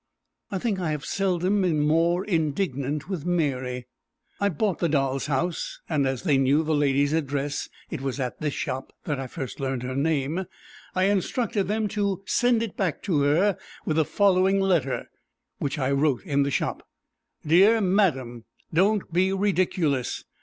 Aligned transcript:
I 0.49 0.57
think 0.57 0.79
I 0.79 0.89
have 0.89 1.05
seldom 1.05 1.61
been 1.61 1.79
more 1.79 2.25
indignant 2.25 3.07
with 3.07 3.23
Mary. 3.23 3.85
I 4.39 4.49
bought 4.49 4.79
the 4.79 4.89
doll's 4.89 5.27
house, 5.27 5.79
and 5.87 6.07
as 6.07 6.23
they 6.23 6.39
knew 6.39 6.63
the 6.63 6.73
lady's 6.73 7.13
address 7.13 7.69
(it 7.91 8.01
was 8.01 8.19
at 8.19 8.39
this 8.41 8.55
shop 8.55 8.91
that 9.03 9.19
I 9.19 9.27
first 9.27 9.59
learned 9.59 9.83
her 9.83 9.95
name) 9.95 10.45
I 10.95 11.03
instructed 11.03 11.65
them 11.67 11.87
to 11.89 12.23
send 12.25 12.63
it 12.63 12.75
back 12.75 13.03
to 13.03 13.21
her 13.21 13.59
with 13.85 13.97
the 13.97 14.03
following 14.03 14.59
letter, 14.59 15.07
which 15.59 15.77
I 15.77 15.91
wrote 15.91 16.23
in 16.23 16.41
the 16.41 16.49
shop: 16.49 16.81
"Dear 17.45 17.79
madam, 17.79 18.45
don't 18.73 19.13
be 19.13 19.31
ridiculous. 19.31 20.23